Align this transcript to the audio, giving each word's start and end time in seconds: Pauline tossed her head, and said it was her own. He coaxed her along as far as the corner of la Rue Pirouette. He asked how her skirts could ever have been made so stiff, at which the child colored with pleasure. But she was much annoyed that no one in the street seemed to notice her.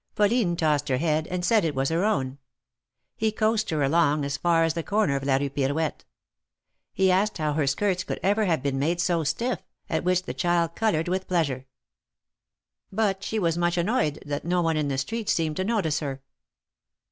Pauline 0.15 0.55
tossed 0.55 0.89
her 0.89 0.97
head, 0.97 1.27
and 1.27 1.45
said 1.45 1.63
it 1.63 1.75
was 1.75 1.89
her 1.89 2.03
own. 2.03 2.39
He 3.15 3.31
coaxed 3.31 3.69
her 3.69 3.83
along 3.83 4.25
as 4.25 4.35
far 4.35 4.63
as 4.63 4.73
the 4.73 4.81
corner 4.81 5.15
of 5.15 5.23
la 5.23 5.35
Rue 5.35 5.51
Pirouette. 5.51 6.05
He 6.91 7.11
asked 7.11 7.37
how 7.37 7.53
her 7.53 7.67
skirts 7.67 8.03
could 8.03 8.19
ever 8.23 8.45
have 8.45 8.63
been 8.63 8.79
made 8.79 8.99
so 8.99 9.23
stiff, 9.23 9.59
at 9.91 10.03
which 10.03 10.23
the 10.23 10.33
child 10.33 10.73
colored 10.75 11.07
with 11.07 11.27
pleasure. 11.27 11.67
But 12.91 13.23
she 13.23 13.37
was 13.37 13.59
much 13.59 13.77
annoyed 13.77 14.23
that 14.25 14.43
no 14.43 14.63
one 14.63 14.75
in 14.75 14.87
the 14.87 14.97
street 14.97 15.29
seemed 15.29 15.57
to 15.57 15.63
notice 15.63 15.99
her. 15.99 16.23